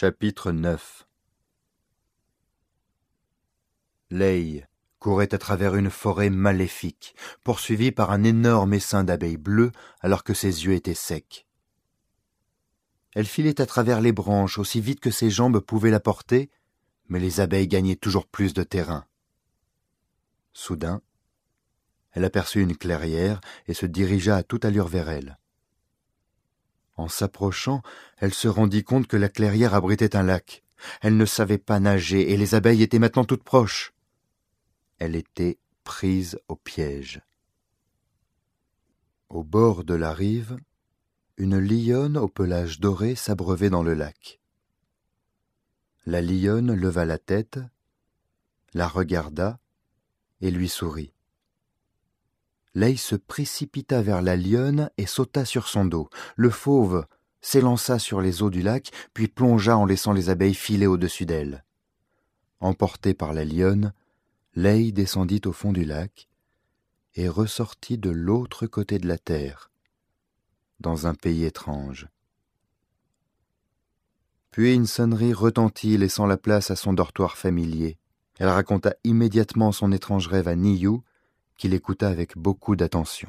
Chapitre 0.00 0.52
9 0.52 1.08
Leigh 4.10 4.64
courait 5.00 5.34
à 5.34 5.38
travers 5.38 5.74
une 5.74 5.90
forêt 5.90 6.30
maléfique, 6.30 7.16
poursuivie 7.42 7.90
par 7.90 8.12
un 8.12 8.22
énorme 8.22 8.74
essaim 8.74 9.02
d'abeilles 9.02 9.38
bleues 9.38 9.72
alors 9.98 10.22
que 10.22 10.34
ses 10.34 10.64
yeux 10.64 10.74
étaient 10.74 10.94
secs. 10.94 11.48
Elle 13.16 13.26
filait 13.26 13.60
à 13.60 13.66
travers 13.66 14.00
les 14.00 14.12
branches 14.12 14.60
aussi 14.60 14.80
vite 14.80 15.00
que 15.00 15.10
ses 15.10 15.30
jambes 15.30 15.58
pouvaient 15.58 15.90
la 15.90 15.98
porter, 15.98 16.48
mais 17.08 17.18
les 17.18 17.40
abeilles 17.40 17.66
gagnaient 17.66 17.96
toujours 17.96 18.28
plus 18.28 18.54
de 18.54 18.62
terrain. 18.62 19.04
Soudain, 20.52 21.02
elle 22.12 22.24
aperçut 22.24 22.62
une 22.62 22.76
clairière 22.76 23.40
et 23.66 23.74
se 23.74 23.84
dirigea 23.84 24.36
à 24.36 24.44
toute 24.44 24.64
allure 24.64 24.86
vers 24.86 25.08
elle. 25.08 25.38
En 26.98 27.06
s'approchant, 27.06 27.80
elle 28.16 28.34
se 28.34 28.48
rendit 28.48 28.82
compte 28.82 29.06
que 29.06 29.16
la 29.16 29.28
clairière 29.28 29.72
abritait 29.72 30.16
un 30.16 30.24
lac. 30.24 30.64
Elle 31.00 31.16
ne 31.16 31.26
savait 31.26 31.56
pas 31.56 31.78
nager 31.78 32.32
et 32.32 32.36
les 32.36 32.56
abeilles 32.56 32.82
étaient 32.82 32.98
maintenant 32.98 33.24
toutes 33.24 33.44
proches. 33.44 33.94
Elle 34.98 35.14
était 35.14 35.58
prise 35.84 36.40
au 36.48 36.56
piège. 36.56 37.22
Au 39.28 39.44
bord 39.44 39.84
de 39.84 39.94
la 39.94 40.12
rive, 40.12 40.58
une 41.36 41.60
lionne 41.60 42.16
au 42.16 42.26
pelage 42.26 42.80
doré 42.80 43.14
s'abreuvait 43.14 43.70
dans 43.70 43.84
le 43.84 43.94
lac. 43.94 44.40
La 46.04 46.20
lionne 46.20 46.74
leva 46.74 47.04
la 47.04 47.18
tête, 47.18 47.60
la 48.74 48.88
regarda 48.88 49.60
et 50.40 50.50
lui 50.50 50.68
sourit. 50.68 51.12
Leigh 52.78 52.96
se 52.96 53.16
précipita 53.16 54.02
vers 54.02 54.22
la 54.22 54.36
lionne 54.36 54.88
et 54.98 55.06
sauta 55.06 55.44
sur 55.44 55.66
son 55.66 55.84
dos. 55.84 56.08
Le 56.36 56.48
fauve 56.48 57.06
s'élança 57.40 57.98
sur 57.98 58.20
les 58.20 58.40
eaux 58.40 58.50
du 58.50 58.62
lac, 58.62 58.92
puis 59.14 59.26
plongea 59.26 59.76
en 59.76 59.84
laissant 59.84 60.12
les 60.12 60.30
abeilles 60.30 60.54
filer 60.54 60.86
au-dessus 60.86 61.26
d'elle. 61.26 61.64
Emportée 62.60 63.14
par 63.14 63.32
la 63.32 63.44
lionne, 63.44 63.92
Leigh 64.54 64.92
descendit 64.92 65.40
au 65.44 65.52
fond 65.52 65.72
du 65.72 65.84
lac 65.84 66.28
et 67.16 67.28
ressortit 67.28 67.98
de 67.98 68.10
l'autre 68.10 68.68
côté 68.68 69.00
de 69.00 69.08
la 69.08 69.18
terre, 69.18 69.72
dans 70.78 71.08
un 71.08 71.14
pays 71.14 71.46
étrange. 71.46 72.06
Puis 74.52 74.72
une 74.72 74.86
sonnerie 74.86 75.32
retentit, 75.32 75.96
laissant 75.96 76.26
la 76.26 76.36
place 76.36 76.70
à 76.70 76.76
son 76.76 76.92
dortoir 76.92 77.36
familier. 77.36 77.98
Elle 78.38 78.48
raconta 78.48 78.94
immédiatement 79.02 79.72
son 79.72 79.90
étrange 79.90 80.28
rêve 80.28 80.46
à 80.46 80.54
Niyu, 80.54 81.00
qui 81.58 81.68
l'écouta 81.68 82.08
avec 82.08 82.38
beaucoup 82.38 82.76
d'attention. 82.76 83.28